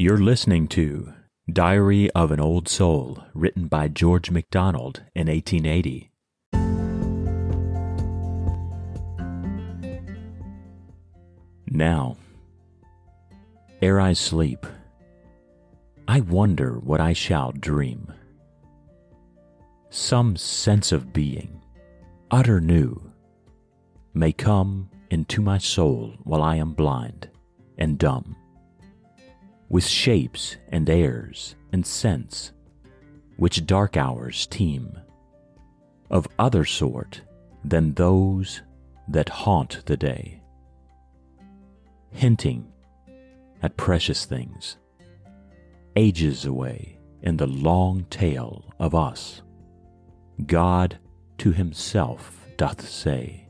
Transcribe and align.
You're 0.00 0.16
listening 0.16 0.66
to 0.68 1.12
Diary 1.52 2.10
of 2.12 2.30
an 2.30 2.40
Old 2.40 2.70
Soul, 2.70 3.22
written 3.34 3.68
by 3.68 3.88
George 3.88 4.30
MacDonald 4.30 5.02
in 5.14 5.26
1880. 5.26 6.10
Now, 11.66 12.16
ere 13.82 14.00
I 14.00 14.14
sleep, 14.14 14.64
I 16.08 16.20
wonder 16.20 16.78
what 16.78 17.02
I 17.02 17.12
shall 17.12 17.52
dream. 17.52 18.10
Some 19.90 20.34
sense 20.34 20.92
of 20.92 21.12
being, 21.12 21.62
utter 22.30 22.58
new, 22.58 23.12
may 24.14 24.32
come 24.32 24.88
into 25.10 25.42
my 25.42 25.58
soul 25.58 26.14
while 26.24 26.42
I 26.42 26.56
am 26.56 26.72
blind 26.72 27.28
and 27.76 27.98
dumb, 27.98 28.34
with 29.70 29.86
shapes 29.86 30.56
and 30.68 30.90
airs 30.90 31.54
and 31.72 31.86
scents 31.86 32.52
which 33.36 33.64
dark 33.64 33.96
hours 33.96 34.46
teem, 34.48 34.98
of 36.10 36.28
other 36.38 36.64
sort 36.64 37.22
than 37.64 37.94
those 37.94 38.60
that 39.08 39.30
haunt 39.30 39.82
the 39.86 39.96
day, 39.96 40.42
hinting 42.10 42.70
at 43.62 43.76
precious 43.78 44.26
things, 44.26 44.76
ages 45.96 46.44
away 46.44 46.98
in 47.22 47.36
the 47.38 47.46
long 47.46 48.04
tale 48.10 48.74
of 48.78 48.94
us, 48.94 49.40
God 50.46 50.98
to 51.38 51.52
himself 51.52 52.46
doth 52.56 52.86
say. 52.86 53.49